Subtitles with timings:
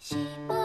[0.00, 0.16] 希
[0.48, 0.59] 望